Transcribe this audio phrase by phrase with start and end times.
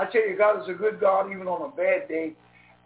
[0.00, 2.32] I tell you, God is a good God even on a bad day.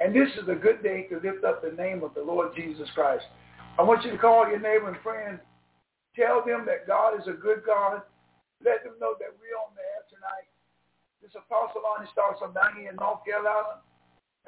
[0.02, 2.90] And this is a good day to lift up the name of the Lord Jesus
[2.90, 3.22] Christ.
[3.78, 5.38] I want you to call your neighbor and friend.
[6.18, 8.02] Tell them that God is a good God.
[8.66, 10.50] Let them know that we're on the air tonight.
[11.22, 13.78] This Apostle Lonnie Stocks from down here in North Carolina.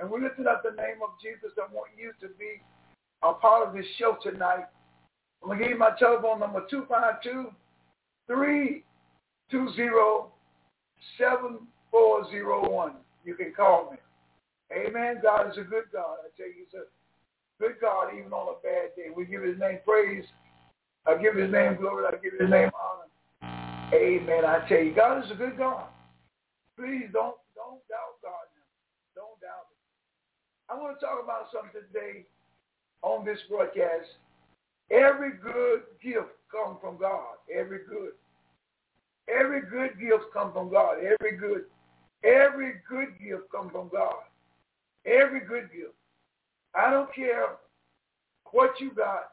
[0.02, 1.54] And we're lifting up the name of Jesus.
[1.54, 2.58] I want you to be
[3.22, 4.66] a part of this show tonight.
[5.38, 7.46] I'm going to give you my telephone number, 252
[8.26, 8.82] 320
[11.96, 12.92] 401.
[13.24, 13.98] You can call me.
[14.76, 15.20] Amen.
[15.22, 16.20] God is a good God.
[16.20, 16.84] I tell you, he's a
[17.62, 19.08] good God even on a bad day.
[19.14, 20.24] We give his name praise.
[21.06, 22.04] I give his name glory.
[22.06, 23.08] I give his name honor.
[23.94, 24.44] Amen.
[24.44, 25.86] I tell you, God is a good God.
[26.76, 28.68] Please don't don't doubt God now.
[29.14, 29.80] Don't doubt it.
[30.68, 32.26] I want to talk about something today
[33.02, 34.10] on this broadcast.
[34.90, 37.40] Every good gift comes from God.
[37.48, 38.12] Every good.
[39.28, 40.98] Every good gift comes from God.
[40.98, 41.64] Every good
[42.24, 44.24] Every good gift comes from God.
[45.04, 45.94] Every good gift.
[46.74, 47.56] I don't care
[48.50, 49.30] what you got.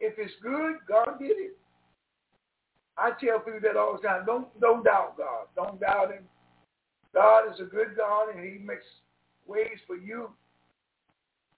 [0.00, 1.56] If it's good, God did it.
[2.98, 4.24] I tell people that all the time.
[4.24, 5.46] Don't don't doubt God.
[5.54, 6.24] Don't doubt him.
[7.14, 8.84] God is a good God and he makes
[9.46, 10.30] ways for you.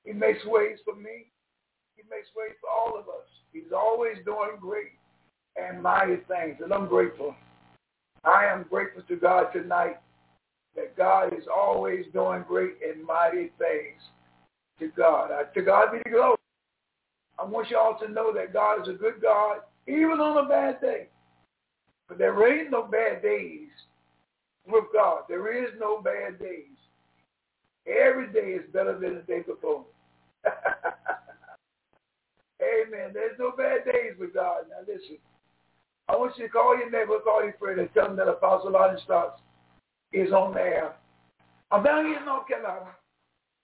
[0.04, 1.26] He makes ways for me.
[1.96, 3.26] He makes ways for all of us.
[3.52, 4.92] He's always doing great
[5.56, 6.56] and mighty things.
[6.62, 7.34] And I'm grateful.
[8.24, 9.98] I am grateful to God tonight
[10.78, 14.00] that God is always doing great and mighty things
[14.78, 15.30] to God.
[15.52, 16.36] To God be the glory.
[17.38, 20.48] I want you all to know that God is a good God, even on a
[20.48, 21.08] bad day.
[22.08, 23.68] But there ain't no bad days
[24.66, 25.22] with God.
[25.28, 26.64] There is no bad days.
[27.86, 29.84] Every day is better than the day before.
[32.62, 33.10] Amen.
[33.12, 34.64] There's no bad days with God.
[34.70, 35.18] Now listen,
[36.08, 38.72] I want you to call your neighbor, call your friend, and tell them that Apostle
[38.72, 39.40] Lonnie Stocks
[40.12, 40.94] is on there.
[41.70, 42.90] I'm down here in North Carolina.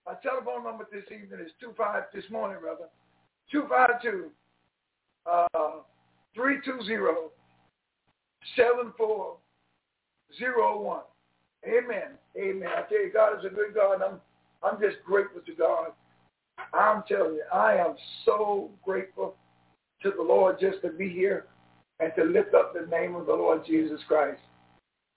[0.07, 2.89] My telephone number this evening is two five this morning rather
[3.51, 4.31] two five two
[5.31, 5.47] uh
[6.35, 7.31] three two zero
[8.57, 9.37] seven four
[10.39, 11.03] zero one.
[11.67, 12.19] Amen.
[12.37, 12.69] Amen.
[12.69, 14.03] I tell you, God is a good God.
[14.03, 14.21] I'm
[14.63, 15.89] I'm just grateful to God.
[16.75, 17.95] I'm telling you, I am
[18.25, 19.35] so grateful
[20.03, 21.47] to the Lord just to be here
[22.01, 24.41] and to lift up the name of the Lord Jesus Christ.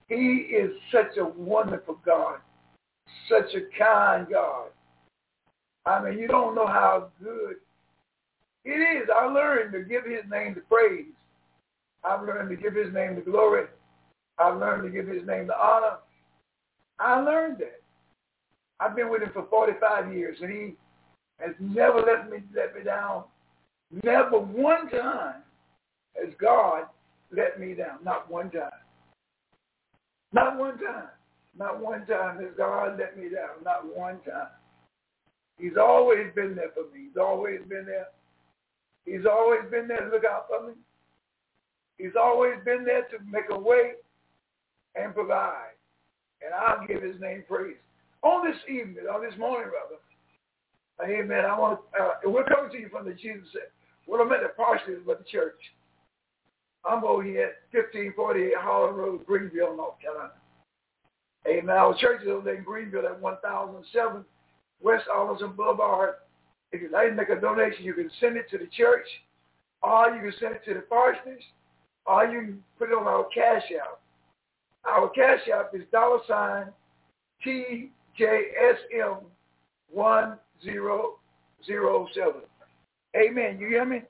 [0.07, 2.40] He is such a wonderful God,
[3.29, 4.68] such a kind God.
[5.85, 7.56] I mean, you don't know how good
[8.66, 9.09] it is.
[9.13, 11.06] I learned to give his name the praise.
[12.03, 13.66] I've learned to give his name the glory.
[14.38, 15.97] I've learned to give his name the honor.
[17.00, 17.81] I learned that.
[18.79, 20.75] I've been with him for 45 years, and he
[21.39, 23.24] has never let me let me down.
[24.03, 25.41] Never one time
[26.16, 26.84] has God
[27.31, 28.03] let me down.
[28.03, 28.69] Not one time.
[30.34, 31.10] Not one time.
[31.58, 33.64] Not one time has God let me down.
[33.64, 34.50] Not one time.
[35.58, 37.08] He's always been there for me.
[37.08, 38.08] He's always been there.
[39.06, 40.74] He's always been there to look out for me.
[41.98, 43.94] He's always been there to make a way
[44.96, 45.74] and provide.
[46.46, 47.78] And I'll give his name praise.
[48.22, 52.78] On this evening, on this morning, rather, amen, I want to, uh, we're coming to
[52.78, 53.48] you from the Jesus,
[54.06, 55.60] well, I'm at the parsonage of the church.
[56.88, 60.31] I'm over here at 1548 Holland Road, Greenville, North Carolina.
[61.48, 61.75] Amen.
[61.75, 64.25] Our church is over there in Greenville at 1007
[64.81, 66.16] West Arlington Boulevard.
[66.72, 69.07] If you'd like to make a donation, you can send it to the church,
[69.81, 71.44] or you can send it to the parsonage,
[72.06, 74.01] or you can put it on our cash app.
[74.86, 76.68] Our cash app is dollar sign
[77.45, 79.24] TJSM
[79.92, 82.42] 1007.
[83.16, 83.57] Amen.
[83.60, 84.01] You hear me?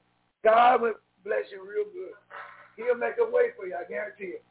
[0.44, 0.94] God will
[1.24, 2.14] bless you real good.
[2.78, 4.44] He'll make a way for you, I guarantee it.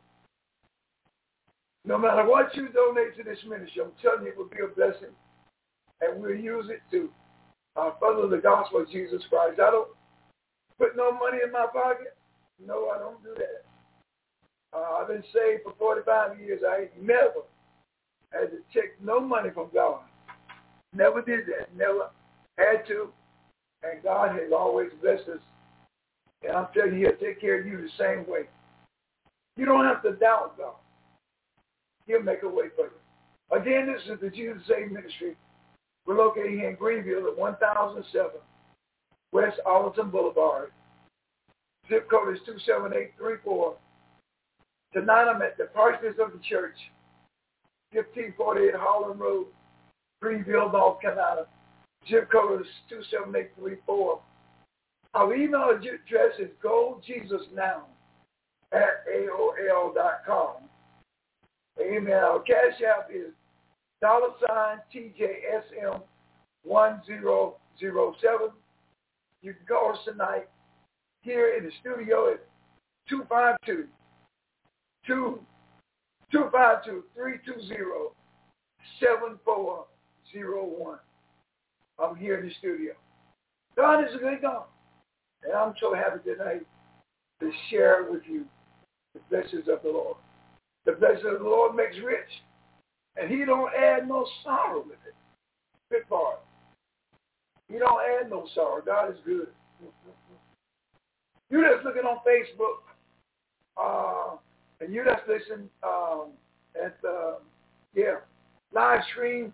[1.84, 4.74] No matter what you donate to this ministry, I'm telling you it will be a
[4.74, 5.14] blessing.
[6.00, 7.08] And we'll use it to
[7.76, 9.60] uh, further the gospel of Jesus Christ.
[9.60, 9.88] I don't
[10.78, 12.16] put no money in my pocket.
[12.64, 13.64] No, I don't do that.
[14.76, 16.62] Uh, I've been saved for 45 years.
[16.68, 17.46] I ain't never
[18.32, 20.00] had to take no money from God.
[20.92, 21.74] Never did that.
[21.76, 22.10] Never
[22.58, 23.12] had to.
[23.82, 25.40] And God has always blessed us.
[26.42, 28.42] And I'm telling you, he'll take care of you the same way.
[29.56, 30.74] You don't have to doubt God.
[32.06, 33.58] He'll make a way for you.
[33.58, 35.36] Again, this is the Jesus Save Ministry.
[36.06, 38.30] We're located here in Greenville at 1007
[39.32, 40.70] West Arlington Boulevard.
[41.88, 43.74] Zip code is 27834.
[44.92, 46.76] Tonight I'm at the Parsons of the Church,
[47.92, 49.46] 1548 Holland Road,
[50.22, 51.42] Greenville, North Carolina.
[52.08, 54.20] Zip code is 27834.
[55.16, 57.84] Our email address is gojesusnow
[58.70, 60.56] at AOL.com.
[61.80, 62.12] Amen.
[62.12, 63.32] Our cash app is
[64.02, 66.02] dollar sign TJSM
[66.64, 68.50] 1007.
[69.40, 70.50] You can call us tonight
[71.22, 72.44] here in the studio at
[73.08, 73.88] 252
[75.06, 78.12] 252 320
[79.00, 80.98] 7401.
[81.98, 82.92] I'm here in the studio.
[83.76, 84.66] God is a good God.
[85.46, 86.66] And I'm so happy tonight
[87.40, 88.44] to share with you
[89.14, 90.16] the blessings of the Lord.
[90.84, 92.28] The blessing of the Lord makes rich,
[93.16, 95.14] and he don't add no sorrow with it.
[95.90, 96.40] Good part.
[97.68, 98.82] He don't add no sorrow.
[98.84, 99.48] God is good.
[101.50, 102.82] You that's looking on Facebook,
[103.80, 104.36] uh,
[104.80, 106.30] and you that's listening um,
[106.74, 107.34] at uh,
[107.94, 108.16] yeah
[108.72, 109.52] live stream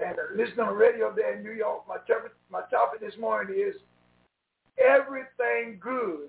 [0.00, 1.86] and listening on the radio there in New York.
[1.88, 3.76] My topic, my topic this morning is
[4.78, 6.28] everything good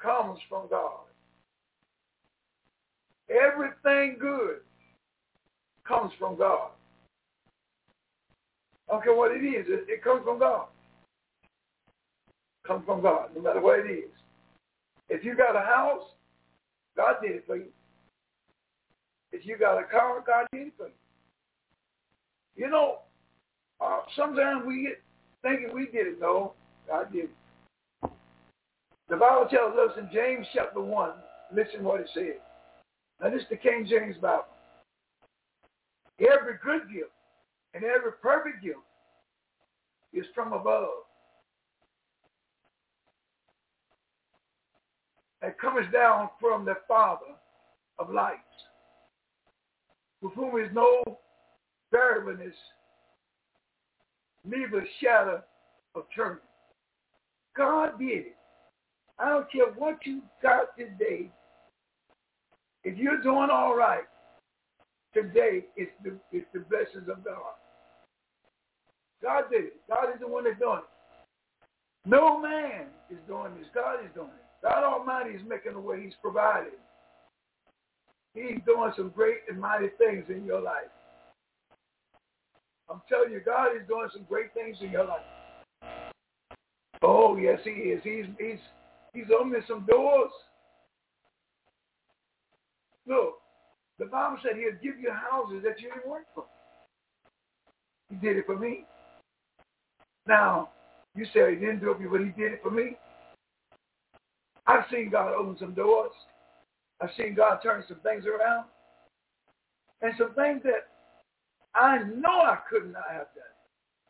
[0.00, 1.00] comes from God.
[3.28, 4.58] Everything good
[5.86, 6.70] comes from God.
[8.88, 9.66] I don't care what it is.
[9.68, 10.66] It, it comes from God.
[12.66, 14.10] Comes from God, no matter what it is.
[15.08, 16.02] If you got a house,
[16.96, 17.68] God did it for you.
[19.32, 20.92] If you got a car, God did it for you.
[22.56, 23.00] You know,
[23.80, 25.02] uh, sometimes we get
[25.42, 26.20] thinking we did it.
[26.20, 26.54] No,
[26.92, 27.28] I did.
[29.08, 31.10] The Bible tells us in James chapter 1,
[31.54, 32.40] listen what it says.
[33.20, 34.44] Now this is the King James Bible.
[36.18, 37.10] Every good gift
[37.74, 38.78] and every perfect gift
[40.12, 40.88] is from above.
[45.42, 47.36] And comes down from the Father
[47.98, 48.40] of lights,
[50.22, 51.02] with whom is no
[51.92, 52.54] variableness,
[54.46, 55.42] neither shadow
[55.94, 56.38] of turning.
[57.56, 58.36] God did it.
[59.18, 61.30] I don't care what you got today.
[62.84, 64.04] If you're doing all right,
[65.14, 67.56] today it's the, it's the blessings of God.
[69.22, 69.76] God did it.
[69.88, 72.08] God is the one that's doing it.
[72.08, 73.66] No man is doing this.
[73.74, 74.62] God is doing it.
[74.62, 76.02] God Almighty is making the way.
[76.02, 76.78] He's providing.
[78.34, 80.92] He's doing some great and mighty things in your life.
[82.90, 85.20] I'm telling you, God is doing some great things in your life.
[87.02, 88.00] Oh, yes, he is.
[88.02, 88.58] He's he's
[89.12, 90.30] he's opening some doors.
[93.06, 93.34] Look,
[93.98, 96.44] the Bible said he'll give you houses that you didn't work for.
[98.10, 98.84] He did it for me.
[100.26, 100.70] Now,
[101.14, 102.96] you say he didn't do it, for you, but he did it for me.
[104.66, 106.12] I've seen God open some doors.
[107.00, 108.66] I've seen God turn some things around.
[110.02, 110.88] And some things that
[111.76, 113.44] I know I could not have done.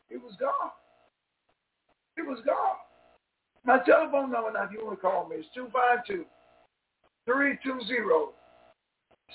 [0.09, 0.71] It It was God.
[2.17, 2.77] It was God.
[3.65, 6.25] My telephone number now, if you want to call me, is 252
[7.25, 8.31] 320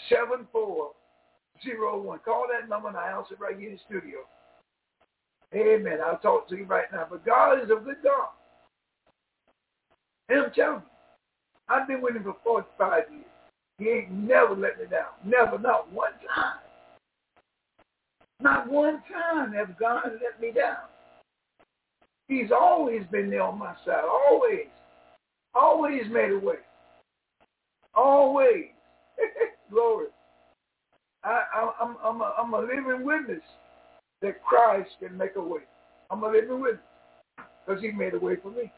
[0.09, 2.19] 7401.
[2.25, 4.19] Call that number and I'll answer right here in the studio.
[5.55, 5.99] Amen.
[6.05, 7.07] I'll talk to you right now.
[7.11, 8.29] But God is a good God.
[10.31, 10.85] And I'm telling you,
[11.69, 13.25] I've been with him for 45 years.
[13.79, 15.11] He ain't never let me down.
[15.25, 16.61] Never, not one time.
[18.43, 20.89] Not one time has God let me down.
[22.27, 24.03] He's always been there on my side.
[24.05, 24.67] Always.
[25.55, 26.57] Always made a way.
[27.95, 28.67] Always.
[29.71, 30.07] Glory.
[31.25, 33.43] I, I, I'm, I'm, a, I'm a living witness
[34.23, 35.61] that Christ can make a way.
[36.11, 36.83] I'm a living witness
[37.65, 38.73] because he made a way for me.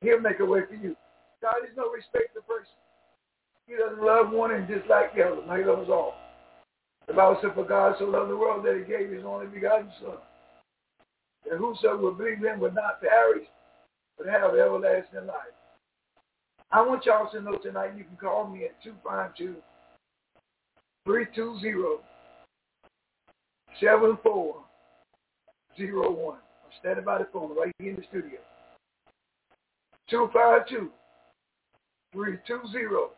[0.00, 0.96] He'll make a way for you.
[1.42, 2.72] God is no respect of person.
[3.66, 5.58] He doesn't love one and dislike the other.
[5.58, 6.14] He loves all.
[7.06, 9.92] The Bible said, for God so loved the world that he gave his only begotten
[10.00, 10.16] son.
[11.48, 13.46] That whosoever will believe him would not perish,
[14.16, 15.52] but have everlasting life.
[16.72, 19.56] I want y'all to know tonight you can call me at 252
[21.04, 22.02] 320
[23.80, 26.36] 7401.
[26.36, 28.38] I'm standing by the phone right here in the studio.
[30.08, 30.90] 252
[32.12, 33.10] 320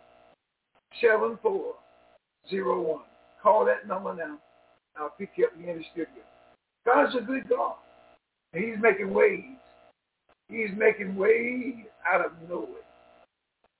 [1.01, 3.01] 7401.
[3.47, 4.39] Call that number now.
[4.97, 6.25] I'll pick you up in the studio.
[6.85, 7.77] God's a good God.
[8.53, 9.45] And he's making ways.
[10.49, 11.75] He's making ways
[12.13, 12.83] out of nowhere.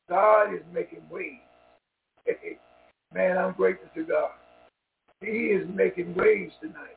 [0.09, 1.41] God is making ways.
[3.13, 4.31] Man, I'm grateful to God.
[5.21, 6.97] He is making waves tonight.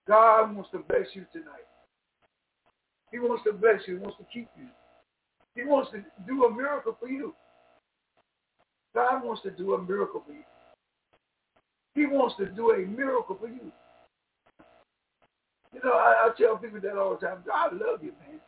[0.07, 1.67] God wants to bless you tonight.
[3.11, 3.95] He wants to bless you.
[3.97, 4.67] He wants to keep you.
[5.55, 7.33] He wants to do a miracle for you.
[8.93, 10.43] God wants to do a miracle for you.
[11.97, 13.71] He wants to do a miracle for you.
[15.73, 17.39] You know, I, I tell people that all the time.
[17.43, 18.39] God love you, man.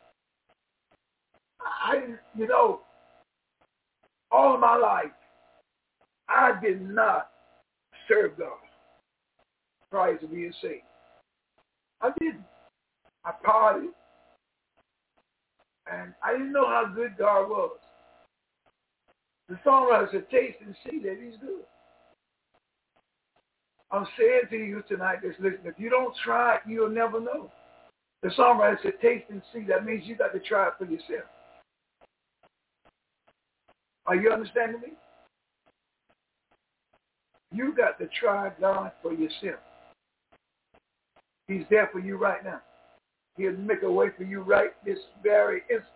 [1.60, 1.96] I,
[2.38, 2.82] you know,
[4.32, 5.12] all my life,
[6.29, 7.32] I did not
[8.08, 8.60] serve God
[9.89, 10.84] prior to being saved.
[12.01, 12.44] I didn't.
[13.25, 13.88] I partied.
[15.91, 17.79] And I didn't know how good God was.
[19.48, 21.63] The songwriter said, taste and see that he's good.
[23.91, 27.51] I'm saying to you tonight that's listen, if you don't try it, you'll never know.
[28.22, 29.63] The songwriter said, taste and see.
[29.67, 31.25] That means you got to try it for yourself.
[34.05, 34.89] Are you understanding me?
[37.51, 39.60] You got to try God for yourself.
[41.48, 42.62] He's there for you right now.
[43.38, 45.88] He'll make a way for you right this very instant.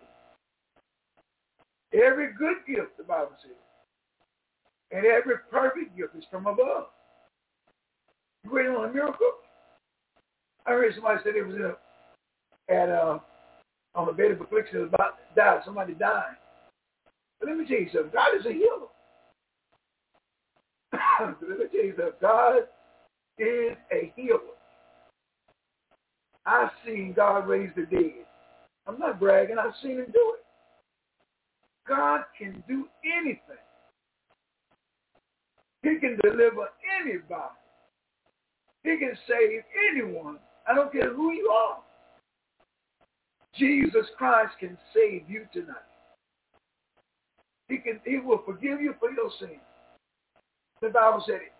[1.92, 3.52] Every good gift, the Bible says,
[4.90, 6.86] and every perfect gift is from above.
[8.50, 9.32] Waiting on a miracle?
[10.66, 11.76] I heard somebody said it was in a,
[12.72, 13.18] at uh,
[13.94, 15.60] on a bed of affliction about to die.
[15.64, 16.36] Somebody died.
[17.40, 18.12] But let me tell you something.
[18.12, 18.88] God is a healer.
[21.48, 22.14] let me tell you something.
[22.20, 22.58] God
[23.38, 24.38] is a healer.
[26.46, 28.24] I've seen God raise the dead.
[28.86, 29.56] I'm not bragging.
[29.58, 30.44] I've seen him do it.
[31.88, 32.86] God can do
[33.18, 33.40] anything.
[35.82, 36.68] He can deliver
[37.02, 37.63] anybody.
[38.84, 40.38] He can save anyone.
[40.68, 41.78] I don't care who you are.
[43.56, 45.76] Jesus Christ can save you tonight.
[47.68, 49.60] He can he will forgive you for your sins.
[50.82, 51.52] The Bible said it.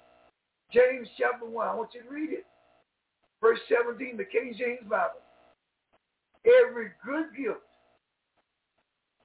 [0.73, 1.67] James chapter 1.
[1.67, 2.47] I want you to read it.
[3.41, 5.23] Verse 17, the King James Bible.
[6.45, 7.61] Every good gift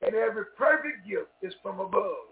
[0.02, 2.32] and every perfect gift is from above.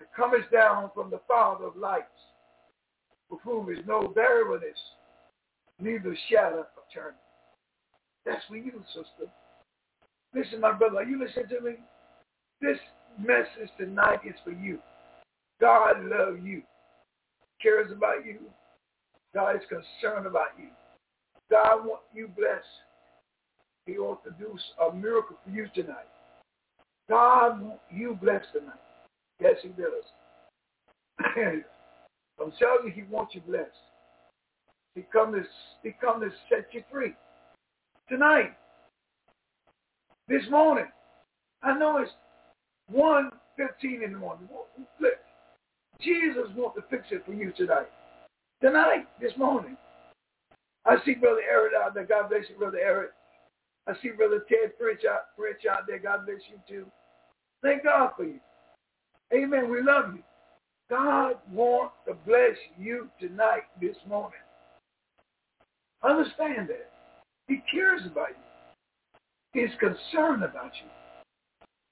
[0.00, 2.06] It comes down from the Father of lights,
[3.30, 4.78] with whom is no variableness,
[5.78, 7.14] neither shadow of turning.
[8.26, 9.30] That's for you, sister.
[10.34, 11.72] Listen, my brother, are you listening to me?
[12.60, 12.78] This
[13.18, 14.78] message tonight is for you.
[15.60, 16.62] God loves you,
[17.62, 18.38] cares about you.
[19.34, 20.68] God is concerned about you.
[21.50, 22.64] God wants you blessed.
[23.86, 26.08] He wants to do a miracle for you tonight.
[27.08, 28.74] God wants you blessed tonight.
[29.40, 30.04] Yes, he does.
[32.40, 33.70] I'm telling you, he wants you blessed.
[34.94, 35.42] He come to,
[35.82, 37.14] he come to set you free.
[38.08, 38.56] Tonight.
[40.28, 40.86] This morning.
[41.62, 42.12] I know it's
[42.94, 43.30] 1.53
[43.60, 44.48] 7.15 in the morning.
[46.00, 47.88] Jesus wants to fix it for you tonight.
[48.62, 49.76] Tonight, this morning.
[50.86, 52.06] I see Brother Eric out there.
[52.06, 53.10] God bless you, Brother Eric.
[53.86, 55.98] I see Brother Ted French out, French out there.
[55.98, 56.86] God bless you too.
[57.62, 58.40] Thank God for you.
[59.32, 59.70] Amen.
[59.70, 60.22] We love you.
[60.90, 64.40] God wants to bless you tonight, this morning.
[66.02, 66.90] Understand that.
[67.46, 69.62] He cares about you.
[69.62, 70.90] He's concerned about you.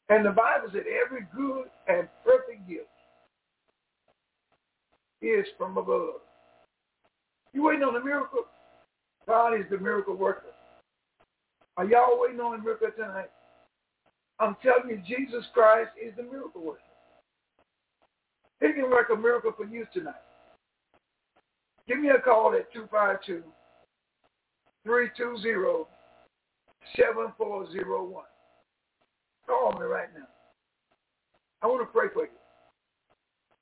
[0.09, 2.87] And the Bible said every good and perfect gift
[5.23, 6.21] is from above.
[7.53, 8.47] You waiting on a miracle?
[9.27, 10.47] God is the miracle worker.
[11.77, 13.31] Are y'all waiting on a miracle tonight?
[14.41, 16.81] I'm telling you, Jesus Christ is the miracle worker.
[18.61, 20.15] He can work a miracle for you tonight.
[21.87, 23.43] Give me a call at 252
[24.85, 25.85] 320
[26.97, 28.25] 7401.
[29.47, 30.27] Call me right now.
[31.63, 32.29] I want to pray for you.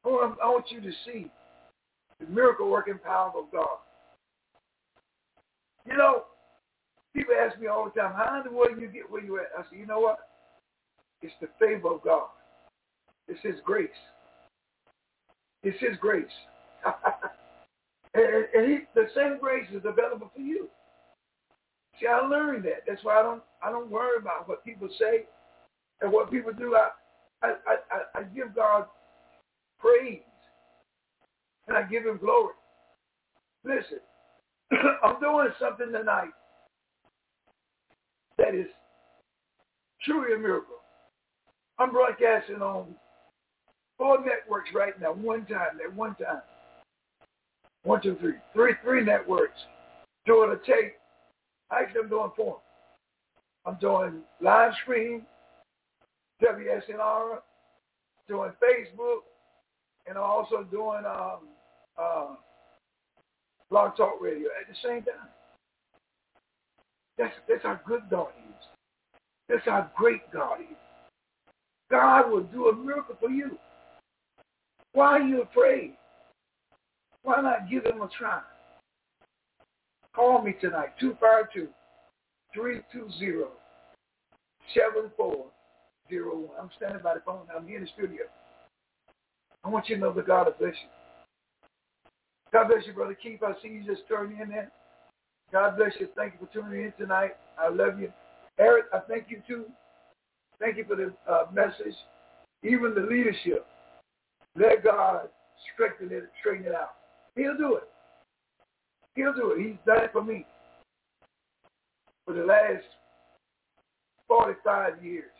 [0.05, 1.31] I want, I want you to see
[2.21, 3.79] the miracle working power of God.
[5.87, 6.25] You know,
[7.15, 9.47] people ask me all the time, how in the world you get where you at?
[9.59, 10.19] I say, you know what?
[11.23, 12.29] It's the favor of God.
[13.29, 13.89] It's his grace.
[15.67, 16.25] It's his grace.
[18.15, 20.69] and, and he, the same grace is available for you.
[21.99, 22.85] See, I learned that.
[22.87, 25.25] That's why I don't I don't worry about what people say
[26.01, 26.77] and what people do.
[26.77, 26.91] I
[27.43, 28.85] I I, I give God
[29.81, 30.21] praise
[31.67, 32.55] and I give him glory.
[33.65, 33.99] Listen,
[35.03, 36.31] I'm doing something tonight
[38.39, 38.69] that is
[40.05, 40.77] truly a miracle.
[41.81, 42.95] I'm broadcasting on
[43.99, 46.43] four networks right now, one time, at one time.
[47.85, 48.35] One, two, three.
[48.53, 49.59] Three, three networks.
[50.27, 50.95] Doing a tape.
[51.73, 52.59] Actually, I'm doing four.
[53.65, 55.23] I'm doing live stream,
[56.43, 57.39] WSNR,
[58.29, 59.21] doing Facebook,
[60.07, 61.49] and I'm also doing um,
[61.99, 62.35] uh,
[63.71, 65.29] Blog Talk Radio at the same time.
[67.19, 68.65] That's, that's how good God is.
[69.49, 70.77] That's how great God is.
[71.91, 73.59] God will do a miracle for you.
[74.97, 75.93] Why are you afraid?
[77.23, 78.41] Why not give him a try?
[80.15, 81.69] Call me tonight, 252-320-7401.
[86.59, 87.43] I'm standing by the phone.
[87.55, 88.23] I'm here in the studio.
[89.65, 90.89] I want you to know that God bless you.
[92.51, 93.43] God bless you, Brother Keith.
[93.43, 94.73] I see you just turning in there.
[95.53, 96.09] God bless you.
[96.17, 97.33] Thank you for tuning in tonight.
[97.59, 98.11] I love you.
[98.59, 99.67] Eric, I thank you too.
[100.59, 101.95] Thank you for the uh, message.
[102.63, 103.67] Even the leadership.
[104.59, 105.29] Let God
[105.75, 106.95] strengthen it and straighten it out.
[107.35, 107.89] He'll do it.
[109.15, 109.67] He'll do it.
[109.67, 110.47] He's done it for me
[112.25, 112.85] for the last
[114.29, 115.31] 45 years.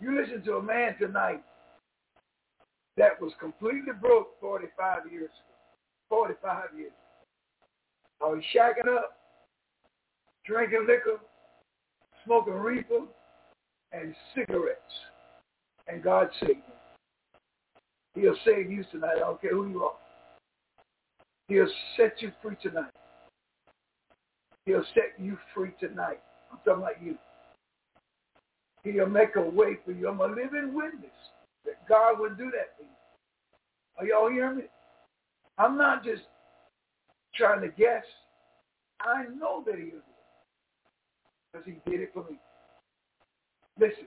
[0.00, 1.42] You listen to a man tonight
[2.96, 5.48] that was completely broke 45 years ago.
[6.08, 6.92] 45 years.
[8.22, 9.18] I was shacking up,
[10.46, 11.20] drinking liquor,
[12.24, 13.00] smoking reefer,
[13.92, 14.80] and cigarettes.
[15.86, 16.77] And God saved me.
[18.18, 19.16] He'll save you tonight.
[19.16, 19.92] I don't care who you are.
[21.46, 22.90] He'll set you free tonight.
[24.66, 26.20] He'll set you free tonight.
[26.50, 27.16] I'm talking about you.
[28.82, 30.08] He'll make a way for you.
[30.08, 31.10] I'm a living witness
[31.64, 32.88] that God will do that for you.
[33.98, 34.64] Are y'all hearing me?
[35.56, 36.22] I'm not just
[37.34, 38.04] trying to guess.
[39.00, 40.02] I know that he'll do it
[41.52, 42.38] because he did it for me.
[43.78, 44.06] Listen,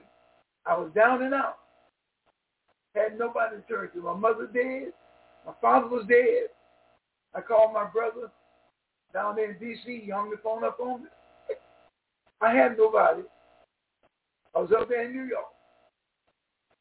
[0.66, 1.58] I was down and out.
[2.94, 4.02] Had nobody to to.
[4.02, 4.92] My mother dead.
[5.46, 6.48] My father was dead.
[7.34, 8.30] I called my brother
[9.14, 10.02] down there in D.C.
[10.04, 11.08] He hung the phone up on me.
[12.40, 13.22] I had nobody.
[14.54, 15.46] I was up there in New York.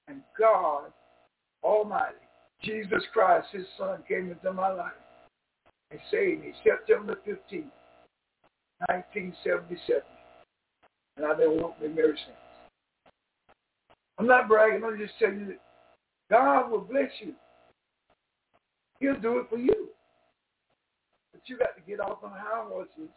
[0.08, 0.92] And God
[1.64, 2.16] Almighty,
[2.64, 4.92] Jesus Christ, his son, came into my life
[5.92, 7.72] and saved me September 15,
[8.90, 10.02] 1977.
[11.18, 12.38] And I've been wanting him ever since.
[14.18, 14.84] I'm not bragging.
[14.84, 15.56] I'm just telling you
[16.32, 17.34] God will bless you.
[19.02, 19.90] He'll do it for you.
[21.34, 23.12] But you got to get off on high horses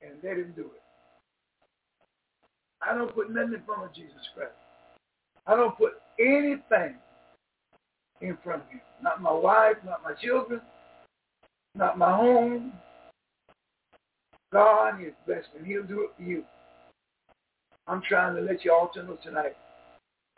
[0.00, 0.82] and let him do it.
[2.80, 4.52] I don't put nothing in front of Jesus Christ.
[5.46, 6.94] I don't put anything
[8.20, 8.80] in front of him.
[9.02, 10.60] Not my wife, not my children,
[11.74, 12.72] not my home.
[14.52, 16.44] God is blessed and he'll do it for you.
[17.88, 19.56] I'm trying to let you all know tonight.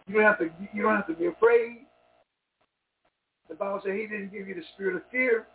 [0.06, 1.87] You don't have to you don't have to be afraid.
[3.48, 5.46] The Bible says he didn't give you the spirit of fear.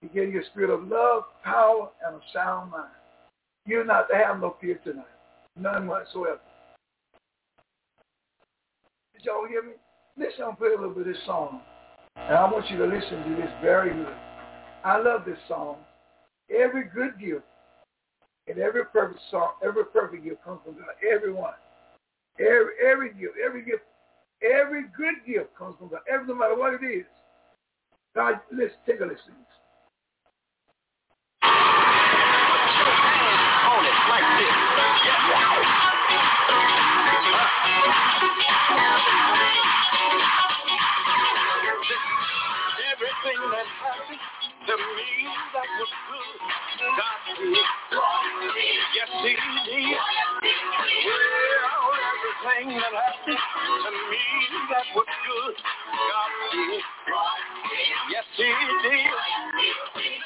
[0.00, 2.90] He gave you a spirit of love, power, and a sound mind.
[3.66, 5.04] You're not to have no fear tonight.
[5.56, 6.40] None whatsoever.
[9.14, 9.72] Did y'all hear me?
[10.16, 11.60] Listen, I'm play a little bit of this song.
[12.16, 14.14] And I want you to listen to this very good.
[14.84, 15.76] I love this song.
[16.50, 17.44] Every good gift
[18.46, 20.94] and every perfect song, every perfect gift comes from God.
[21.12, 21.54] Everyone.
[22.38, 23.82] Every every gift, every gift,
[24.42, 26.00] every good gift comes from God.
[26.12, 27.06] Every no matter what it is.
[28.14, 29.34] God, let's take a listen.
[42.92, 44.35] Everything that happened
[44.66, 45.10] to me
[45.54, 46.38] that was good,
[46.98, 47.66] God did.
[48.96, 49.32] Yes, He
[49.70, 49.98] did.
[51.06, 54.24] Well, everything that happened to me
[54.70, 55.56] that was good,
[56.10, 56.82] God did.
[58.10, 58.50] Yes, He
[60.02, 60.25] did.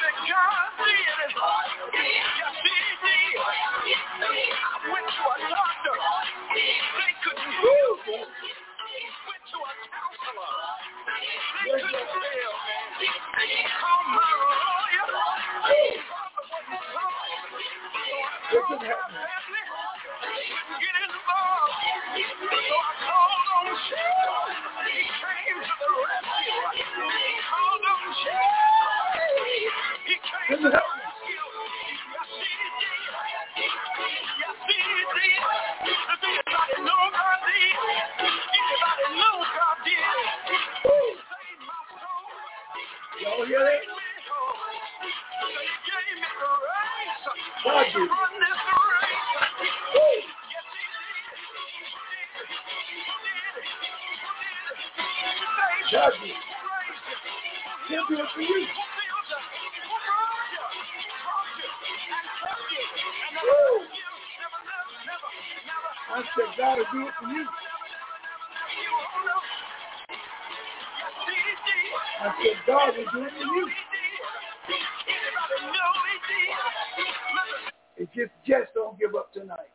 [0.00, 1.08] God did.
[1.94, 3.05] Yes,
[66.36, 67.46] Said, God will do it for you.
[72.20, 73.68] I said, God will do it for you.
[77.96, 79.72] It just, just don't give up tonight.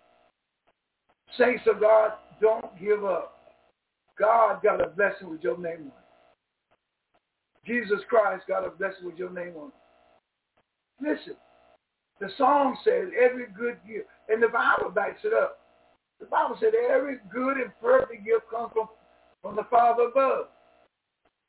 [1.37, 3.37] Saints of God, don't give up.
[4.19, 5.93] God got a blessing with your name on it.
[7.65, 11.09] Jesus Christ got a blessing with your name on it.
[11.09, 11.35] Listen,
[12.19, 15.60] the song says every good gift, and the Bible backs it up.
[16.21, 18.87] The Bible said every good and perfect gift comes from,
[19.41, 20.45] from the Father above.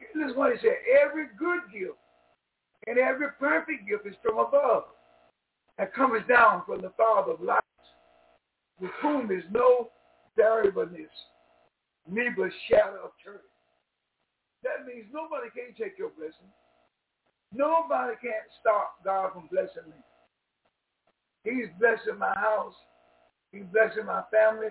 [0.01, 0.81] This is what it said.
[1.05, 1.99] Every good gift
[2.87, 4.85] and every perfect gift is from above
[5.79, 7.61] and comes down from the Father of lights,
[8.81, 9.91] with whom is no
[10.37, 11.13] variableness,
[12.11, 13.41] neither shadow of turning.
[14.65, 16.51] That means nobody can take your blessing.
[17.55, 20.01] Nobody can't stop God from blessing me.
[21.45, 22.75] He's blessing my house.
[23.53, 24.69] He's blessing my family.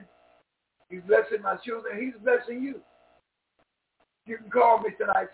[0.90, 2.02] He's blessing my children.
[2.02, 2.82] He's blessing you.
[4.26, 5.30] You can call me tonight,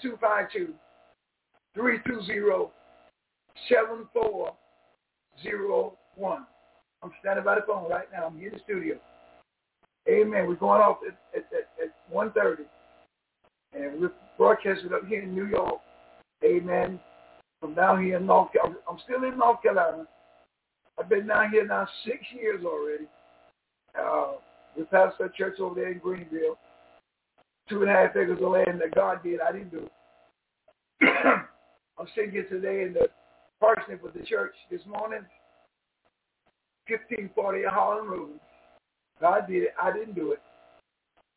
[1.77, 2.71] 252-320-7401.
[7.03, 8.27] I'm standing by the phone right now.
[8.27, 8.97] I'm here in the studio.
[10.09, 10.47] Amen.
[10.47, 12.65] We're going off at, at, at, at 1.30.
[13.73, 15.79] And we're broadcasting up here in New York.
[16.43, 16.99] Amen.
[17.59, 18.77] From down here in North Carolina.
[18.89, 20.05] I'm still in North Carolina.
[20.99, 23.07] I've been down here now six years already.
[24.77, 26.57] We pastor a church over there in Greenville.
[27.67, 29.39] Two and a half acres of land that God did.
[29.41, 29.89] I didn't do.
[31.01, 33.07] I'm sitting here today in the
[33.59, 35.25] parsonage with the church this morning.
[36.87, 38.39] 1540 Holland Road.
[39.19, 39.73] God did it.
[39.81, 40.41] I didn't do it.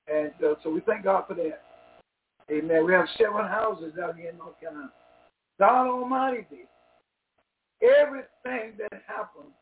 [0.07, 1.63] And uh, so we thank God for that.
[2.51, 2.85] Amen.
[2.85, 4.91] We have seven houses down here in North Carolina.
[5.59, 6.69] God Almighty did.
[7.83, 9.53] Everything that happened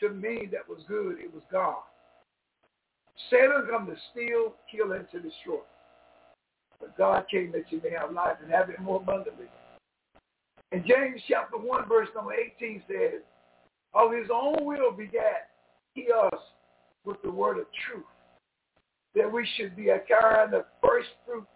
[0.00, 1.82] to me that was good, it was God.
[3.30, 5.60] Satan come to steal, kill, and to destroy.
[6.80, 9.46] But God came that you may have life and have it more abundantly.
[10.72, 13.22] And James chapter 1 verse number 18 says,
[13.94, 15.50] of his own will begat
[15.94, 16.40] he us
[17.04, 18.04] with the word of truth,
[19.14, 21.46] that we should be a kind of first fruit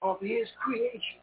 [0.00, 1.20] of his creation.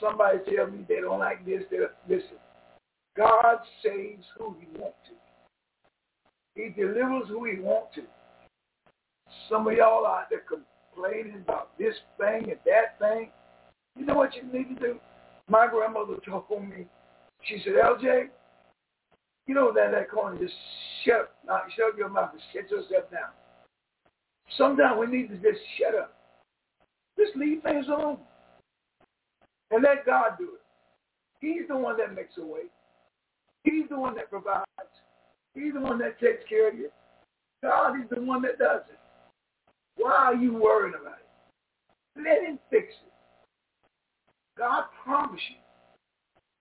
[0.00, 1.62] Somebody tell me they don't like this.
[1.70, 2.36] They listen.
[3.16, 5.23] God saves who he wants to.
[6.54, 8.02] He delivers who he wants to.
[9.48, 13.30] Some of y'all out there complaining about this thing and that thing.
[13.96, 15.00] You know what you need to do?
[15.48, 16.86] My grandmother told me,
[17.42, 18.28] she said, LJ,
[19.46, 20.54] you know that that corner just
[21.04, 23.30] shut, not shut your mouth and shut yourself down.
[24.56, 26.16] Sometimes we need to just shut up.
[27.18, 28.18] Just leave things alone.
[29.70, 30.60] And let God do it.
[31.40, 32.62] He's the one that makes a way.
[33.64, 34.64] He's the one that provides.
[35.54, 36.90] He's the one that takes care of you.
[37.62, 38.98] God is the one that does it.
[39.96, 42.22] Why are you worrying about it?
[42.22, 43.12] Let him fix it.
[44.58, 45.56] God promised you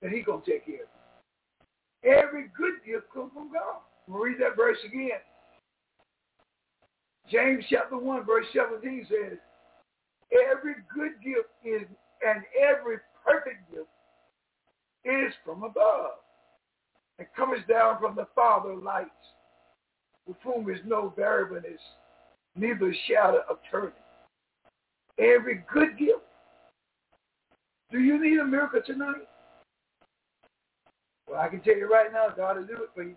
[0.02, 0.90] that he's going to take care of
[2.04, 2.12] you.
[2.12, 3.82] Every good gift comes from God.
[4.08, 5.22] We'll read that verse again.
[7.32, 9.38] James chapter 1, verse 17 says,
[10.52, 11.88] Every good gift is
[12.26, 13.90] and every perfect gift
[15.06, 16.23] is from above
[17.20, 19.10] and comes down from the Father of lights,
[20.28, 21.80] with whom is no variableness,
[22.56, 23.92] neither shadow of turning.
[25.20, 26.22] Every good gift.
[27.92, 29.28] Do you need a miracle tonight?
[31.30, 33.16] Well, I can tell you right now, God will do it for you.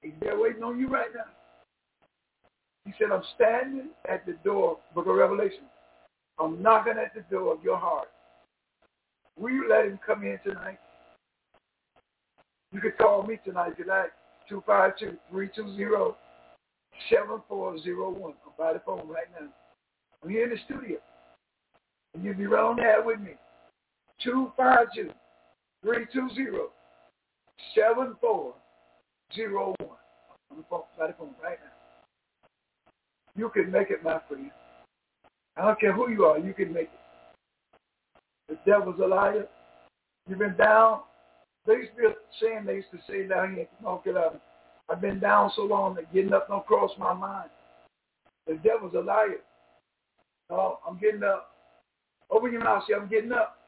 [0.00, 1.24] He's there waiting on you right now.
[2.84, 5.64] He said, I'm standing at the door, book of Revelation.
[6.40, 8.08] I'm knocking at the door of your heart.
[9.38, 10.78] Will you let him come in tonight?
[12.72, 14.10] You can call me tonight tonight,
[14.50, 16.14] 252-320-7401.
[17.12, 19.48] I'm by the phone right now.
[20.22, 20.98] I'm here in the studio.
[22.14, 23.32] And you'll be right on with me.
[24.24, 25.12] 252-320-7401.
[30.50, 31.72] On the phone, by the phone right now.
[33.36, 34.50] You can make it, my friend.
[35.56, 37.00] I don't care who you are, you can make it.
[38.48, 39.46] The devil's a liar.
[40.26, 41.00] You've been down.
[41.66, 44.40] They used to be saying they used to say down here in North Carolina.
[44.88, 47.50] I've been down so long that getting up don't cross my mind.
[48.46, 49.36] The devil's a liar.
[50.50, 51.50] Oh, I'm getting up.
[52.30, 53.58] Open your mouth, say, I'm getting up.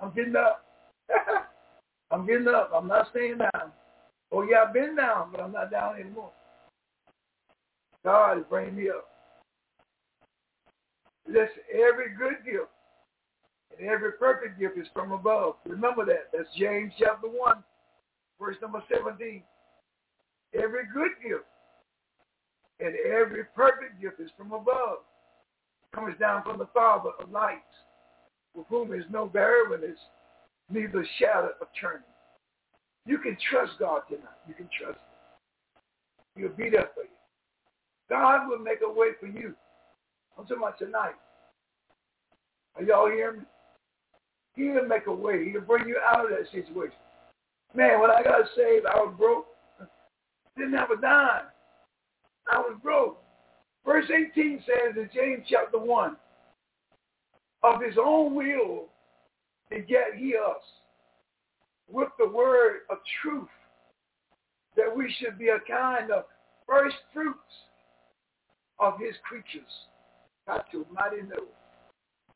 [0.00, 0.64] I'm getting up.
[2.10, 2.70] I'm getting up.
[2.74, 3.72] I'm not staying down.
[4.32, 6.30] Oh, yeah, I've been down, but I'm not down anymore.
[8.04, 9.06] God is bringing me up.
[11.26, 12.70] Listen, every good gift
[13.80, 15.54] every perfect gift is from above.
[15.66, 16.28] Remember that.
[16.32, 17.62] That's James chapter 1,
[18.38, 19.42] verse number 17.
[20.54, 21.44] Every good gift
[22.80, 24.98] and every perfect gift is from above.
[25.94, 27.60] Comes down from the Father of lights,
[28.54, 29.98] with whom is no variableness,
[30.70, 32.02] neither shadow of turning.
[33.06, 34.38] You can trust God tonight.
[34.46, 34.98] You can trust
[36.36, 36.42] him.
[36.42, 37.08] He'll be there for you.
[38.08, 39.54] God will make a way for you.
[40.38, 41.14] I'm talking about tonight.
[42.76, 43.44] Are y'all hearing me?
[44.54, 45.50] He'll make a way.
[45.50, 46.96] He'll bring you out of that situation.
[47.74, 49.46] Man, when I got saved, I was broke.
[50.56, 51.44] Didn't have a dime.
[52.50, 53.22] I was broke.
[53.84, 56.16] Verse 18 says in James chapter 1,
[57.62, 58.86] of his own will
[59.68, 60.62] beget he us
[61.88, 63.48] with the word of truth,
[64.76, 66.24] that we should be a kind of
[66.66, 67.38] first fruits
[68.78, 69.70] of his creatures.
[70.46, 71.44] God to mighty know.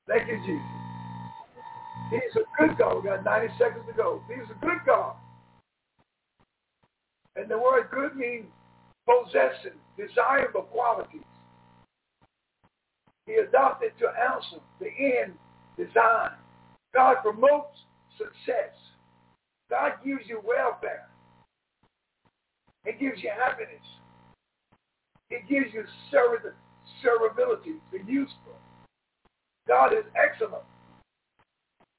[0.07, 0.84] Thank you, Jesus.
[2.11, 2.97] He's a good God.
[2.97, 4.23] We got 90 seconds to go.
[4.29, 5.17] He's a good God.
[7.37, 8.47] And the word good means
[9.07, 11.23] possessing, desirable qualities.
[13.27, 15.33] He adopted to answer the end
[15.77, 16.31] design.
[16.93, 17.77] God promotes
[18.19, 18.75] success.
[19.71, 21.09] God gives you welfare.
[22.85, 23.83] He gives you happiness.
[25.31, 28.59] He gives you servability, the useful.
[29.67, 30.62] God is excellent.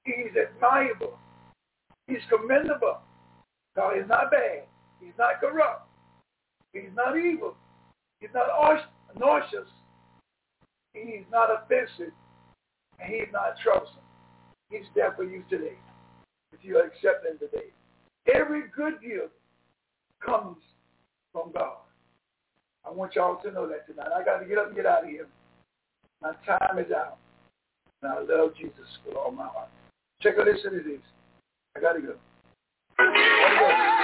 [0.05, 1.17] He's admirable.
[2.07, 2.99] He's commendable.
[3.75, 4.63] God is not bad.
[5.01, 5.87] He's not corrupt.
[6.73, 7.55] He's not evil.
[8.19, 8.47] He's not
[9.17, 9.67] nauseous.
[10.93, 12.13] He's not offensive.
[12.99, 13.97] And he's not troublesome.
[14.69, 15.77] He's there for you today.
[16.53, 17.67] If you accept him today.
[18.33, 19.33] Every good gift
[20.25, 20.57] comes
[21.31, 21.77] from God.
[22.85, 24.09] I want y'all to know that tonight.
[24.15, 25.27] I got to get up and get out of here.
[26.21, 27.17] My time is out.
[28.01, 29.69] And I love Jesus with all my heart.
[30.25, 31.01] Check out this and it is.
[31.77, 31.79] I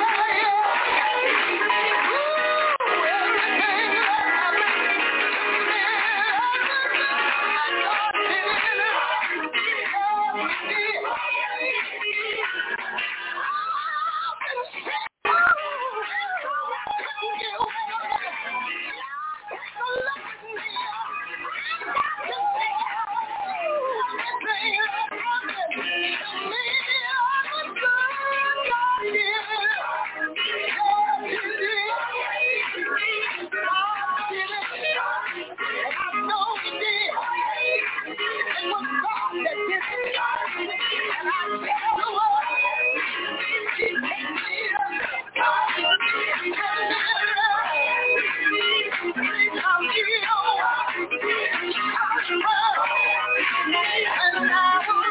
[53.69, 55.10] got to go.